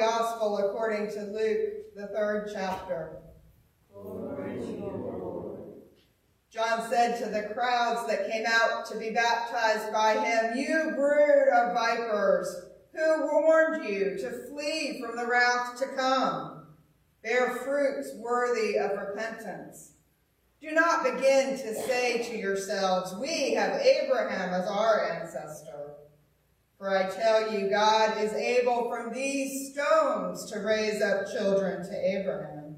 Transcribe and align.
Gospel 0.00 0.56
according 0.56 1.10
to 1.10 1.24
Luke, 1.24 1.94
the 1.94 2.06
third 2.06 2.50
chapter. 2.54 3.18
John 6.50 6.88
said 6.88 7.22
to 7.22 7.28
the 7.28 7.52
crowds 7.52 8.08
that 8.08 8.30
came 8.30 8.46
out 8.48 8.86
to 8.86 8.98
be 8.98 9.10
baptized 9.10 9.92
by 9.92 10.14
him, 10.14 10.56
You 10.56 10.92
brood 10.96 11.48
of 11.52 11.74
vipers, 11.74 12.64
who 12.94 13.42
warned 13.42 13.84
you 13.84 14.16
to 14.20 14.48
flee 14.48 15.02
from 15.02 15.16
the 15.16 15.26
wrath 15.26 15.78
to 15.80 15.86
come? 15.88 16.68
Bear 17.22 17.56
fruits 17.56 18.14
worthy 18.16 18.78
of 18.78 18.92
repentance. 18.92 19.92
Do 20.62 20.70
not 20.70 21.04
begin 21.04 21.58
to 21.58 21.74
say 21.74 22.22
to 22.22 22.38
yourselves, 22.38 23.14
We 23.20 23.52
have 23.52 23.82
Abraham 23.82 24.54
as 24.54 24.66
our 24.66 25.10
ancestor. 25.10 25.96
For 26.80 26.96
I 26.96 27.10
tell 27.10 27.52
you, 27.52 27.68
God 27.68 28.16
is 28.24 28.32
able 28.32 28.88
from 28.88 29.12
these 29.12 29.74
stones 29.74 30.50
to 30.50 30.60
raise 30.60 31.02
up 31.02 31.30
children 31.30 31.84
to 31.86 31.94
Abraham. 31.94 32.76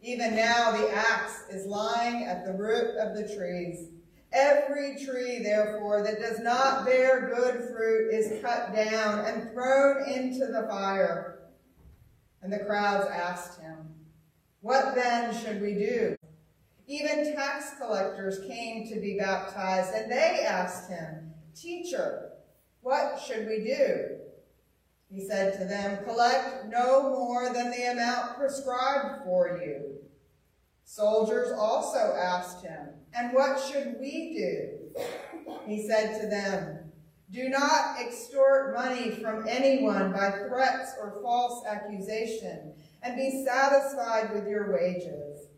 Even 0.00 0.34
now 0.34 0.70
the 0.70 0.90
axe 0.96 1.42
is 1.50 1.66
lying 1.66 2.24
at 2.24 2.46
the 2.46 2.54
root 2.54 2.96
of 2.96 3.14
the 3.14 3.36
trees. 3.36 3.90
Every 4.32 4.96
tree, 4.96 5.40
therefore, 5.42 6.04
that 6.04 6.20
does 6.20 6.40
not 6.40 6.86
bear 6.86 7.34
good 7.36 7.68
fruit 7.68 8.14
is 8.14 8.42
cut 8.42 8.74
down 8.74 9.26
and 9.26 9.50
thrown 9.52 10.08
into 10.08 10.46
the 10.46 10.66
fire. 10.66 11.40
And 12.40 12.50
the 12.50 12.60
crowds 12.60 13.08
asked 13.10 13.60
him, 13.60 13.76
What 14.62 14.94
then 14.94 15.38
should 15.38 15.60
we 15.60 15.74
do? 15.74 16.16
Even 16.86 17.34
tax 17.34 17.74
collectors 17.78 18.40
came 18.48 18.88
to 18.88 18.98
be 18.98 19.18
baptized, 19.18 19.92
and 19.94 20.10
they 20.10 20.46
asked 20.48 20.88
him, 20.88 21.34
Teacher, 21.54 22.35
what 22.86 23.20
should 23.20 23.48
we 23.48 23.64
do? 23.64 24.18
He 25.10 25.26
said 25.26 25.58
to 25.58 25.64
them, 25.64 26.04
Collect 26.04 26.66
no 26.68 27.10
more 27.10 27.52
than 27.52 27.72
the 27.72 27.90
amount 27.90 28.36
prescribed 28.36 29.24
for 29.24 29.60
you. 29.60 29.96
Soldiers 30.84 31.50
also 31.50 32.14
asked 32.16 32.64
him, 32.64 32.90
And 33.12 33.32
what 33.32 33.60
should 33.60 33.96
we 33.98 34.36
do? 34.38 35.02
He 35.66 35.84
said 35.88 36.20
to 36.20 36.28
them, 36.28 36.92
Do 37.32 37.48
not 37.48 37.98
extort 37.98 38.72
money 38.76 39.10
from 39.10 39.48
anyone 39.48 40.12
by 40.12 40.30
threats 40.30 40.92
or 41.00 41.18
false 41.24 41.66
accusation, 41.66 42.72
and 43.02 43.16
be 43.16 43.44
satisfied 43.44 44.32
with 44.32 44.46
your 44.46 44.72
wages 44.72 45.48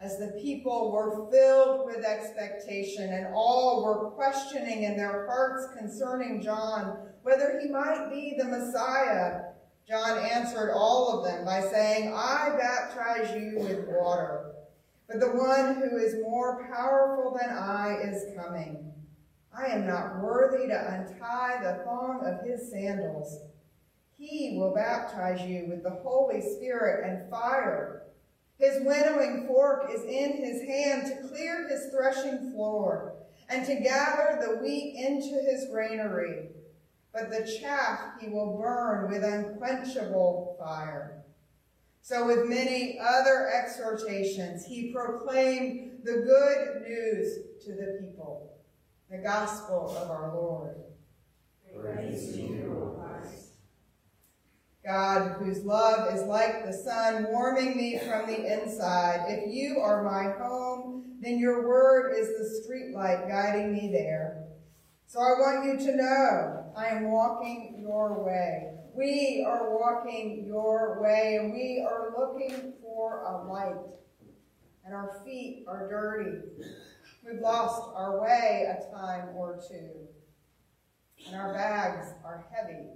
as 0.00 0.18
the 0.18 0.38
people 0.40 0.92
were 0.92 1.30
filled 1.30 1.86
with 1.86 2.04
expectation 2.04 3.12
and 3.12 3.28
all 3.34 3.84
were 3.84 4.10
questioning 4.10 4.82
in 4.82 4.96
their 4.96 5.26
hearts 5.26 5.68
concerning 5.78 6.42
John 6.42 6.98
whether 7.22 7.58
he 7.58 7.68
might 7.68 8.10
be 8.10 8.34
the 8.36 8.44
Messiah, 8.44 9.40
John 9.88 10.18
answered 10.18 10.72
all 10.72 11.18
of 11.18 11.24
them 11.24 11.44
by 11.44 11.62
saying, 11.62 12.12
I 12.14 12.54
baptize 12.58 13.34
you 13.34 13.54
with 13.60 13.86
water, 13.88 14.52
but 15.08 15.20
the 15.20 15.32
one 15.32 15.76
who 15.76 15.96
is 15.96 16.22
more 16.22 16.66
powerful 16.70 17.36
than 17.40 17.50
I 17.50 17.98
is 18.02 18.34
coming. 18.36 18.92
I 19.56 19.66
am 19.66 19.86
not 19.86 20.22
worthy 20.22 20.66
to 20.66 20.94
untie 20.94 21.62
the 21.62 21.84
thong 21.84 22.22
of 22.24 22.46
his 22.46 22.70
sandals. 22.70 23.40
He 24.18 24.56
will 24.58 24.74
baptize 24.74 25.46
you 25.46 25.66
with 25.68 25.82
the 25.82 25.98
Holy 26.02 26.40
Spirit 26.40 27.08
and 27.08 27.30
fire. 27.30 28.03
His 28.58 28.82
winnowing 28.82 29.46
fork 29.46 29.90
is 29.92 30.02
in 30.04 30.36
his 30.36 30.62
hand 30.62 31.06
to 31.06 31.28
clear 31.28 31.68
his 31.68 31.92
threshing 31.92 32.52
floor 32.52 33.16
and 33.48 33.66
to 33.66 33.80
gather 33.80 34.38
the 34.40 34.58
wheat 34.58 34.94
into 34.96 35.42
his 35.42 35.68
granary. 35.70 36.48
But 37.12 37.30
the 37.30 37.46
chaff 37.60 38.20
he 38.20 38.28
will 38.28 38.58
burn 38.58 39.10
with 39.10 39.24
unquenchable 39.24 40.56
fire. 40.58 41.24
So 42.02 42.26
with 42.26 42.48
many 42.48 42.98
other 43.00 43.48
exhortations, 43.48 44.66
he 44.66 44.92
proclaimed 44.92 46.00
the 46.04 46.22
good 46.26 46.82
news 46.82 47.38
to 47.64 47.72
the 47.72 47.98
people, 48.00 48.52
the 49.10 49.18
gospel 49.18 49.96
of 49.96 50.10
our 50.10 50.34
Lord. 50.34 50.76
Praise 51.80 52.32
to 52.32 52.40
you, 52.40 52.98
Christ. 53.00 53.52
God, 54.84 55.23
whose 55.34 55.64
love 55.64 56.14
is 56.14 56.22
like 56.22 56.64
the 56.64 56.72
sun 56.72 57.26
warming 57.30 57.76
me 57.76 57.98
from 57.98 58.26
the 58.26 58.52
inside. 58.52 59.26
If 59.28 59.52
you 59.52 59.78
are 59.80 60.02
my 60.02 60.32
home, 60.42 61.18
then 61.20 61.38
your 61.38 61.68
word 61.68 62.14
is 62.16 62.28
the 62.28 62.68
streetlight 62.68 63.28
guiding 63.28 63.72
me 63.72 63.90
there. 63.92 64.44
So 65.06 65.20
I 65.20 65.38
want 65.38 65.66
you 65.66 65.86
to 65.86 65.96
know 65.96 66.72
I 66.76 66.88
am 66.88 67.10
walking 67.10 67.76
your 67.80 68.24
way. 68.24 68.70
We 68.94 69.44
are 69.46 69.76
walking 69.76 70.44
your 70.46 71.02
way, 71.02 71.38
and 71.40 71.52
we 71.52 71.84
are 71.88 72.14
looking 72.16 72.74
for 72.80 73.24
a 73.24 73.50
light. 73.50 73.82
And 74.84 74.94
our 74.94 75.20
feet 75.24 75.64
are 75.66 75.88
dirty. 75.88 76.38
We've 77.24 77.40
lost 77.40 77.82
our 77.94 78.20
way 78.20 78.66
a 78.68 78.94
time 78.94 79.30
or 79.34 79.60
two. 79.68 80.08
And 81.26 81.36
our 81.36 81.54
bags 81.54 82.12
are 82.24 82.46
heavy 82.54 82.88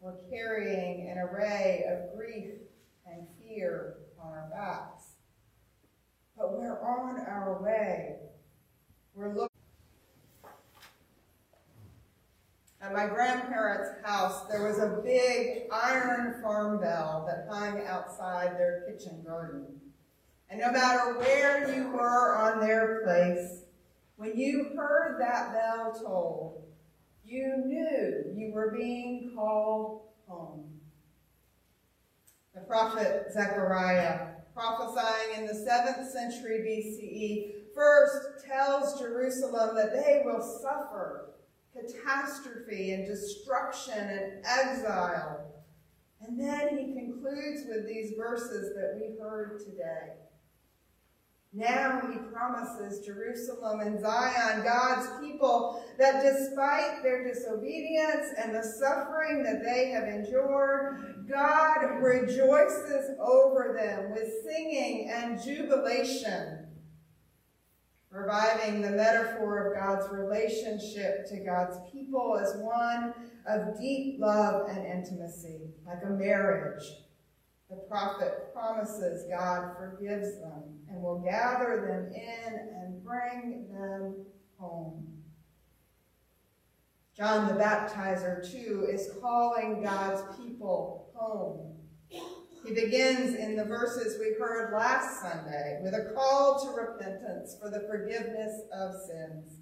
we're 0.00 0.16
carrying 0.30 1.10
an 1.10 1.18
array 1.18 1.84
of 1.86 2.16
grief 2.16 2.54
and 3.06 3.26
fear 3.38 3.96
on 4.18 4.32
our 4.32 4.48
backs. 4.50 5.04
But 6.36 6.58
we're 6.58 6.80
on 6.80 7.20
our 7.20 7.62
way. 7.62 8.16
We're 9.14 9.34
looking. 9.34 9.48
At 12.82 12.94
my 12.94 13.06
grandparents' 13.06 13.90
house, 14.02 14.48
there 14.50 14.66
was 14.66 14.78
a 14.78 15.02
big 15.04 15.64
iron 15.70 16.40
farm 16.42 16.80
bell 16.80 17.26
that 17.28 17.46
hung 17.54 17.86
outside 17.86 18.56
their 18.56 18.86
kitchen 18.88 19.22
garden. 19.22 19.66
And 20.48 20.60
no 20.60 20.72
matter 20.72 21.18
where 21.18 21.76
you 21.76 21.90
were 21.90 22.36
on 22.38 22.58
their 22.58 23.02
place, 23.04 23.64
when 24.16 24.34
you 24.34 24.70
heard 24.74 25.20
that 25.20 25.52
bell 25.52 25.92
toll, 26.02 26.66
you 27.24 27.62
knew 27.66 28.32
you 28.34 28.52
were 28.52 28.74
being 28.76 29.32
called 29.34 30.02
home. 30.26 30.64
The 32.54 32.60
prophet 32.62 33.26
Zechariah, 33.32 34.28
prophesying 34.54 35.38
in 35.38 35.46
the 35.46 35.52
7th 35.52 36.10
century 36.10 36.58
BCE, 36.60 37.74
first 37.74 38.44
tells 38.46 39.00
Jerusalem 39.00 39.76
that 39.76 39.92
they 39.92 40.22
will 40.24 40.42
suffer 40.42 41.30
catastrophe 41.72 42.92
and 42.92 43.06
destruction 43.06 43.98
and 43.98 44.44
exile. 44.44 45.46
And 46.20 46.38
then 46.38 46.76
he 46.76 46.94
concludes 46.94 47.62
with 47.68 47.86
these 47.86 48.12
verses 48.18 48.74
that 48.74 49.00
we 49.00 49.18
heard 49.18 49.60
today. 49.60 50.14
Now 51.52 52.00
he 52.08 52.18
promises 52.32 53.04
Jerusalem 53.04 53.80
and 53.80 54.00
Zion, 54.00 54.62
God's 54.62 55.08
people, 55.20 55.84
that 55.98 56.22
despite 56.22 57.02
their 57.02 57.26
disobedience 57.26 58.28
and 58.38 58.54
the 58.54 58.62
suffering 58.62 59.42
that 59.42 59.64
they 59.64 59.88
have 59.90 60.04
endured, 60.04 61.26
God 61.28 62.00
rejoices 62.00 63.18
over 63.18 63.76
them 63.76 64.12
with 64.12 64.28
singing 64.44 65.10
and 65.10 65.42
jubilation, 65.42 66.68
reviving 68.10 68.80
the 68.80 68.90
metaphor 68.90 69.72
of 69.72 69.80
God's 69.80 70.08
relationship 70.12 71.26
to 71.30 71.44
God's 71.44 71.78
people 71.90 72.38
as 72.40 72.54
one 72.58 73.12
of 73.48 73.76
deep 73.76 74.20
love 74.20 74.68
and 74.68 74.86
intimacy, 74.86 75.72
like 75.84 76.04
a 76.06 76.10
marriage 76.10 76.84
the 77.70 77.76
prophet 77.88 78.52
promises 78.52 79.26
God 79.30 79.76
forgives 79.78 80.40
them 80.40 80.62
and 80.88 81.00
will 81.00 81.20
gather 81.20 81.86
them 81.86 82.12
in 82.12 82.54
and 82.54 83.04
bring 83.04 83.68
them 83.72 84.26
home. 84.58 85.06
John 87.16 87.46
the 87.46 87.62
Baptizer, 87.62 88.50
too, 88.50 88.88
is 88.90 89.10
calling 89.20 89.82
God's 89.82 90.22
people 90.36 91.12
home. 91.14 91.76
He 92.08 92.74
begins 92.74 93.34
in 93.34 93.56
the 93.56 93.64
verses 93.64 94.18
we 94.18 94.34
heard 94.38 94.72
last 94.72 95.20
Sunday 95.20 95.80
with 95.82 95.94
a 95.94 96.12
call 96.14 96.60
to 96.64 96.80
repentance 96.80 97.56
for 97.60 97.70
the 97.70 97.86
forgiveness 97.88 98.62
of 98.72 98.94
sins. 99.06 99.60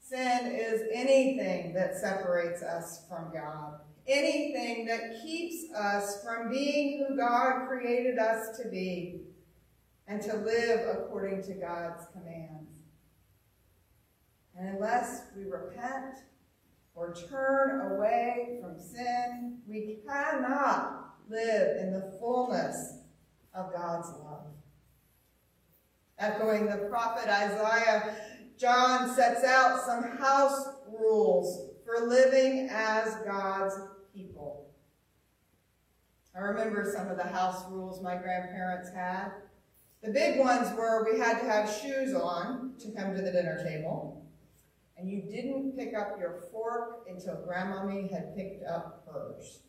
Sin 0.00 0.52
is 0.54 0.82
anything 0.92 1.72
that 1.74 1.96
separates 1.96 2.62
us 2.62 3.06
from 3.08 3.32
God 3.32 3.80
anything 4.06 4.86
that 4.86 5.22
keeps 5.22 5.72
us 5.74 6.22
from 6.24 6.50
being 6.50 7.04
who 7.06 7.16
God 7.16 7.68
created 7.68 8.18
us 8.18 8.56
to 8.58 8.68
be 8.68 9.20
and 10.06 10.20
to 10.22 10.36
live 10.36 10.80
according 10.96 11.42
to 11.44 11.54
God's 11.54 12.04
commands. 12.12 12.70
And 14.56 14.76
unless 14.76 15.22
we 15.36 15.44
repent 15.44 16.16
or 16.94 17.14
turn 17.14 17.92
away 17.92 18.58
from 18.60 18.78
sin, 18.78 19.58
we 19.66 19.98
cannot 20.06 21.14
live 21.28 21.76
in 21.78 21.92
the 21.92 22.12
fullness 22.20 22.98
of 23.54 23.72
God's 23.72 24.08
love. 24.22 24.46
Echoing 26.18 26.66
the 26.66 26.88
prophet 26.90 27.28
Isaiah, 27.28 28.14
John 28.58 29.14
sets 29.14 29.44
out 29.44 29.80
some 29.86 30.18
house 30.18 30.68
rules 30.86 31.70
for 31.84 32.06
living 32.06 32.68
as 32.70 33.16
God's. 33.26 33.74
I 36.34 36.38
remember 36.38 36.90
some 36.90 37.08
of 37.08 37.18
the 37.18 37.24
house 37.24 37.62
rules 37.70 38.02
my 38.02 38.16
grandparents 38.16 38.90
had. 38.94 39.32
The 40.02 40.10
big 40.10 40.38
ones 40.38 40.74
were 40.74 41.04
we 41.04 41.18
had 41.18 41.38
to 41.40 41.44
have 41.44 41.70
shoes 41.70 42.14
on 42.14 42.74
to 42.80 42.90
come 42.90 43.14
to 43.14 43.20
the 43.20 43.30
dinner 43.30 43.62
table, 43.62 44.26
and 44.96 45.10
you 45.10 45.22
didn't 45.22 45.76
pick 45.76 45.94
up 45.94 46.18
your 46.18 46.44
fork 46.50 47.06
until 47.08 47.36
Grandmommy 47.46 48.10
had 48.10 48.34
picked 48.34 48.64
up 48.66 49.06
hers. 49.12 49.60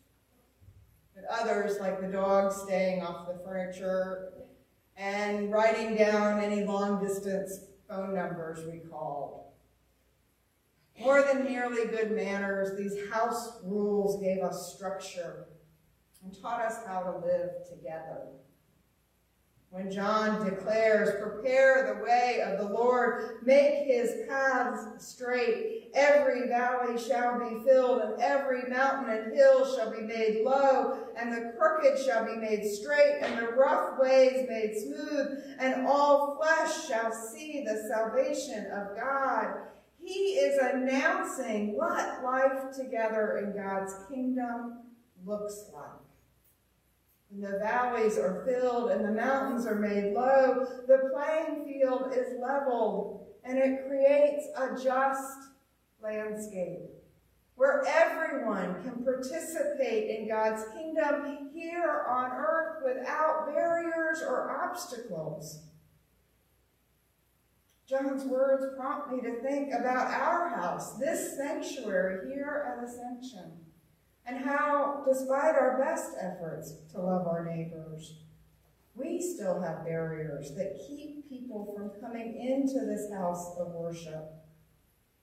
But 1.14 1.24
others, 1.30 1.78
like 1.80 2.00
the 2.00 2.08
dog 2.08 2.50
staying 2.52 3.02
off 3.02 3.28
the 3.28 3.44
furniture 3.44 4.32
and 4.96 5.52
writing 5.52 5.96
down 5.96 6.42
any 6.42 6.64
long 6.64 7.04
distance 7.04 7.60
phone 7.88 8.14
numbers 8.14 8.66
we 8.66 8.78
called. 8.78 9.44
More 10.98 11.22
than 11.22 11.44
merely 11.44 11.86
good 11.88 12.12
manners, 12.12 12.76
these 12.78 13.10
house 13.12 13.58
rules 13.64 14.20
gave 14.22 14.42
us 14.42 14.74
structure 14.74 15.46
and 16.24 16.42
taught 16.42 16.62
us 16.62 16.78
how 16.86 17.00
to 17.00 17.26
live 17.26 17.50
together. 17.68 18.22
When 19.74 19.90
John 19.90 20.48
declares, 20.48 21.20
prepare 21.20 21.96
the 21.96 22.04
way 22.04 22.40
of 22.46 22.58
the 22.58 22.72
Lord, 22.72 23.40
make 23.44 23.88
his 23.88 24.24
paths 24.28 25.04
straight, 25.04 25.90
every 25.94 26.46
valley 26.46 26.96
shall 26.96 27.40
be 27.40 27.64
filled, 27.64 28.02
and 28.02 28.22
every 28.22 28.70
mountain 28.70 29.12
and 29.12 29.34
hill 29.34 29.74
shall 29.74 29.90
be 29.90 30.02
made 30.02 30.44
low, 30.44 31.08
and 31.16 31.32
the 31.32 31.54
crooked 31.58 31.98
shall 31.98 32.24
be 32.24 32.36
made 32.36 32.64
straight, 32.64 33.18
and 33.22 33.36
the 33.36 33.48
rough 33.48 33.98
ways 33.98 34.46
made 34.48 34.76
smooth, 34.76 35.42
and 35.58 35.84
all 35.88 36.36
flesh 36.36 36.86
shall 36.86 37.10
see 37.10 37.64
the 37.66 37.88
salvation 37.92 38.66
of 38.70 38.96
God. 38.96 39.56
He 40.00 40.34
is 40.34 40.56
announcing 40.56 41.76
what 41.76 42.22
life 42.22 42.76
together 42.76 43.38
in 43.38 43.60
God's 43.60 43.92
kingdom 44.08 44.84
looks 45.26 45.68
like. 45.74 46.04
The 47.40 47.58
valleys 47.58 48.16
are 48.16 48.44
filled 48.46 48.92
and 48.92 49.04
the 49.04 49.10
mountains 49.10 49.66
are 49.66 49.74
made 49.74 50.12
low. 50.12 50.66
The 50.86 51.10
playing 51.12 51.64
field 51.64 52.12
is 52.14 52.38
leveled 52.40 53.26
and 53.42 53.58
it 53.58 53.88
creates 53.88 54.46
a 54.56 54.80
just 54.80 55.38
landscape 56.00 56.90
where 57.56 57.84
everyone 57.86 58.82
can 58.84 59.04
participate 59.04 60.16
in 60.16 60.28
God's 60.28 60.62
kingdom 60.74 61.50
here 61.52 62.04
on 62.08 62.30
earth 62.30 62.82
without 62.84 63.46
barriers 63.52 64.22
or 64.22 64.52
obstacles. 64.62 65.64
John's 67.88 68.24
words 68.24 68.64
prompt 68.76 69.10
me 69.10 69.20
to 69.22 69.42
think 69.42 69.72
about 69.72 70.06
our 70.06 70.48
house, 70.50 70.98
this 70.98 71.36
sanctuary 71.36 72.32
here 72.32 72.76
at 72.78 72.84
Ascension 72.84 73.63
and 74.26 74.44
how, 74.44 75.04
despite 75.06 75.54
our 75.54 75.78
best 75.78 76.12
efforts 76.20 76.74
to 76.92 77.00
love 77.00 77.26
our 77.26 77.44
neighbors, 77.44 78.20
we 78.94 79.20
still 79.20 79.60
have 79.60 79.84
barriers 79.84 80.54
that 80.56 80.80
keep 80.86 81.28
people 81.28 81.74
from 81.76 82.00
coming 82.00 82.34
into 82.36 82.86
this 82.86 83.12
house 83.12 83.56
of 83.58 83.72
worship. 83.72 84.32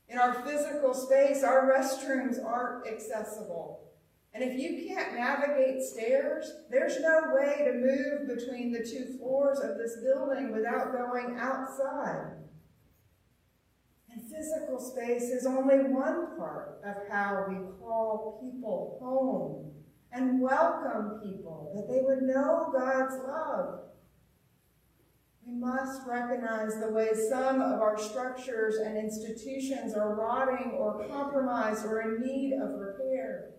In 0.08 0.18
our 0.18 0.34
physical 0.46 0.94
space, 0.94 1.42
our 1.44 1.72
restrooms 1.72 2.44
aren't 2.44 2.86
accessible. 2.86 3.92
And 4.34 4.44
if 4.44 4.60
you 4.60 4.88
can't 4.88 5.16
navigate 5.16 5.82
stairs, 5.82 6.52
there's 6.70 7.00
no 7.02 7.34
way 7.34 7.66
to 7.66 7.74
move 7.74 8.28
between 8.28 8.72
the 8.72 8.84
two 8.84 9.18
floors 9.18 9.60
of 9.60 9.78
this 9.78 9.98
building 10.04 10.52
without 10.52 10.92
going 10.92 11.38
outside. 11.40 12.34
And 14.12 14.22
physical 14.24 14.80
space 14.80 15.24
is 15.24 15.46
only 15.46 15.78
one 15.78 16.38
part 16.38 16.82
of 16.86 16.96
how 17.10 17.46
we 17.48 17.56
call 17.80 18.40
people 18.42 18.98
home 19.02 19.72
and 20.12 20.42
welcome 20.42 21.22
people, 21.24 21.72
that 21.74 21.88
they 21.88 22.02
would 22.02 22.24
know 22.24 22.74
God's 22.78 23.16
love. 23.26 23.80
We 25.46 25.54
must 25.54 26.02
recognize 26.06 26.78
the 26.80 26.92
way 26.92 27.10
some 27.30 27.62
of 27.62 27.80
our 27.82 27.98
structures 27.98 28.76
and 28.76 28.98
institutions 28.98 29.94
are 29.94 30.16
rotting 30.16 30.72
or 30.72 31.08
compromised 31.08 31.86
or 31.86 32.02
in 32.02 32.22
need 32.22 32.54
of 32.54 32.80
repair. 32.80 33.52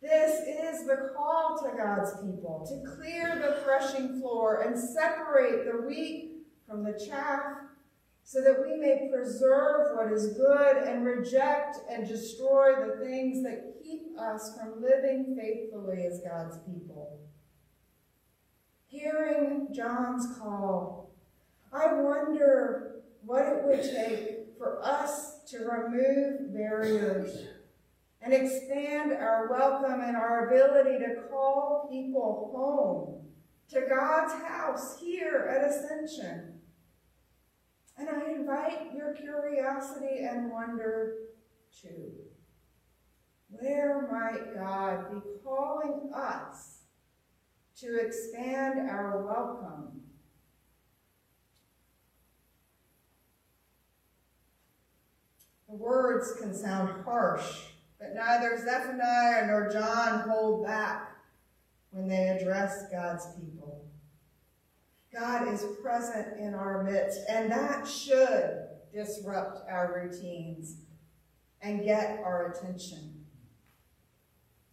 This 0.00 0.40
is 0.40 0.86
the 0.86 1.10
call 1.16 1.58
to 1.62 1.76
God's 1.76 2.12
people, 2.22 2.64
to 2.68 2.96
clear 2.96 3.36
the 3.40 3.60
threshing 3.62 4.20
floor 4.20 4.62
and 4.62 4.78
separate 4.78 5.64
the 5.64 5.86
wheat 5.86 6.38
from 6.66 6.84
the 6.84 6.98
chaff 7.08 7.42
so 8.24 8.40
that 8.42 8.62
we 8.62 8.76
may 8.76 9.10
preserve 9.12 9.96
what 9.96 10.12
is 10.12 10.34
good 10.34 10.76
and 10.76 11.04
reject 11.04 11.78
and 11.90 12.06
destroy 12.06 12.74
the 12.74 13.04
things 13.04 13.42
that 13.42 13.74
keep 13.82 14.18
us 14.18 14.56
from 14.56 14.82
living 14.82 15.36
faithfully 15.38 16.06
as 16.06 16.20
God's 16.20 16.58
people. 16.58 17.20
Hearing 18.86 19.68
John's 19.72 20.38
call, 20.38 21.10
I 21.72 21.92
wonder 21.94 23.02
what 23.24 23.46
it 23.46 23.64
would 23.64 23.82
take 23.82 24.56
for 24.58 24.84
us 24.84 25.42
to 25.48 25.58
remove 25.58 26.54
barriers 26.54 27.46
and 28.20 28.32
expand 28.32 29.12
our 29.12 29.48
welcome 29.50 30.00
and 30.00 30.16
our 30.16 30.48
ability 30.48 30.98
to 31.04 31.22
call 31.28 31.88
people 31.90 32.52
home 32.54 33.26
to 33.70 33.86
God's 33.88 34.34
house 34.44 34.98
here 35.00 35.48
at 35.50 35.68
Ascension 35.68 36.60
and 37.98 38.08
I 38.08 38.32
invite 38.32 38.94
your 38.94 39.14
curiosity 39.14 40.24
and 40.24 40.50
wonder 40.50 41.14
too. 41.80 42.12
Where 43.50 44.08
might 44.10 44.54
God 44.54 45.12
be 45.12 45.20
calling 45.44 46.10
us 46.14 46.80
to 47.76 47.98
expand 47.98 48.90
our 48.90 49.22
welcome? 49.22 50.02
The 55.68 55.76
words 55.76 56.34
can 56.40 56.54
sound 56.54 57.04
harsh, 57.04 57.66
but 57.98 58.14
neither 58.14 58.58
Zephaniah 58.58 59.46
nor 59.46 59.70
John 59.72 60.28
hold 60.28 60.66
back 60.66 61.16
when 61.90 62.08
they 62.08 62.28
address 62.28 62.84
God's 62.90 63.26
people. 63.34 63.61
God 65.14 65.52
is 65.52 65.66
present 65.82 66.38
in 66.38 66.54
our 66.54 66.82
midst, 66.82 67.20
and 67.28 67.50
that 67.50 67.86
should 67.86 68.68
disrupt 68.94 69.68
our 69.70 70.02
routines 70.02 70.76
and 71.60 71.84
get 71.84 72.20
our 72.24 72.52
attention. 72.52 73.24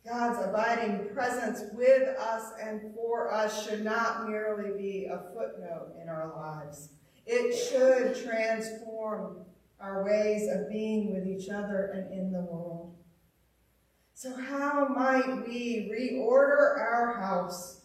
God's 0.07 0.39
abiding 0.43 1.09
presence 1.13 1.61
with 1.73 2.07
us 2.17 2.53
and 2.61 2.93
for 2.95 3.31
us 3.31 3.67
should 3.67 3.83
not 3.83 4.29
merely 4.29 4.71
be 4.77 5.05
a 5.05 5.23
footnote 5.33 5.93
in 6.01 6.07
our 6.07 6.33
lives. 6.35 6.89
It 7.25 7.53
should 7.53 8.25
transform 8.25 9.45
our 9.79 10.03
ways 10.03 10.49
of 10.51 10.69
being 10.69 11.13
with 11.13 11.27
each 11.27 11.49
other 11.49 11.91
and 11.93 12.11
in 12.11 12.31
the 12.31 12.41
world. 12.41 12.95
So 14.13 14.35
how 14.35 14.87
might 14.87 15.47
we 15.47 15.89
reorder 15.93 16.79
our 16.79 17.13
house 17.19 17.78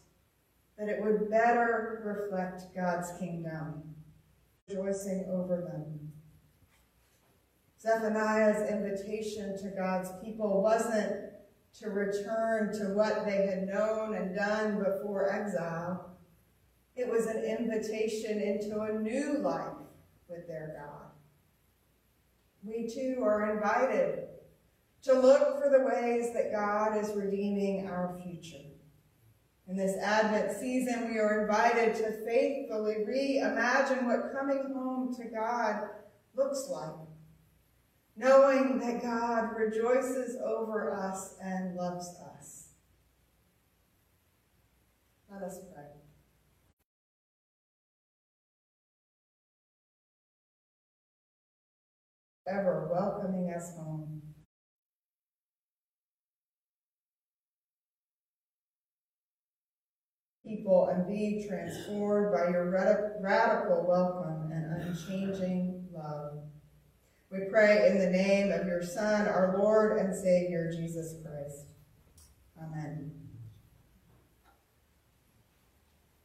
that 0.78 0.88
it 0.88 1.02
would 1.02 1.30
better 1.30 2.02
reflect 2.04 2.74
God's 2.74 3.10
kingdom, 3.18 3.82
rejoicing 4.68 5.26
over 5.30 5.56
them. 5.60 6.12
Zephaniah's 7.80 8.70
invitation 8.70 9.56
to 9.58 9.68
God's 9.76 10.10
people 10.24 10.62
wasn't 10.62 11.32
to 11.80 11.90
return 11.90 12.72
to 12.78 12.94
what 12.94 13.26
they 13.26 13.46
had 13.46 13.66
known 13.66 14.14
and 14.14 14.34
done 14.34 14.78
before 14.78 15.30
exile. 15.30 16.16
It 16.96 17.08
was 17.08 17.26
an 17.26 17.44
invitation 17.44 18.40
into 18.40 18.80
a 18.80 18.98
new 18.98 19.38
life 19.38 19.76
with 20.28 20.46
their 20.46 20.76
God. 20.80 21.10
We 22.62 22.88
too 22.88 23.22
are 23.22 23.54
invited 23.54 24.28
to 25.02 25.12
look 25.12 25.62
for 25.62 25.68
the 25.68 25.84
ways 25.84 26.32
that 26.32 26.52
God 26.52 26.96
is 26.96 27.14
redeeming 27.14 27.86
our 27.88 28.18
future. 28.22 28.73
In 29.66 29.76
this 29.76 29.96
Advent 29.96 30.58
season, 30.60 31.08
we 31.10 31.18
are 31.18 31.42
invited 31.42 31.94
to 31.94 32.24
faithfully 32.26 32.96
reimagine 33.08 34.04
what 34.04 34.32
coming 34.34 34.74
home 34.74 35.14
to 35.14 35.24
God 35.24 35.88
looks 36.36 36.68
like, 36.70 37.08
knowing 38.14 38.78
that 38.78 39.02
God 39.02 39.56
rejoices 39.56 40.36
over 40.44 40.92
us 40.92 41.36
and 41.42 41.74
loves 41.76 42.14
us. 42.36 42.68
Let 45.30 45.42
us 45.42 45.58
pray. 45.72 45.84
Ever 52.46 52.90
welcoming 52.92 53.50
us 53.50 53.74
home. 53.78 54.33
people 60.46 60.88
and 60.88 61.06
be 61.06 61.46
transformed 61.48 62.32
by 62.32 62.50
your 62.50 62.70
radical 63.20 63.84
welcome 63.86 64.50
and 64.52 64.82
unchanging 64.82 65.86
love. 65.92 66.38
We 67.30 67.40
pray 67.50 67.88
in 67.88 67.98
the 67.98 68.10
name 68.10 68.52
of 68.52 68.66
your 68.66 68.82
Son, 68.82 69.26
our 69.26 69.56
Lord 69.58 69.98
and 69.98 70.14
Savior, 70.14 70.70
Jesus 70.70 71.14
Christ. 71.22 71.66
Amen. 72.62 73.13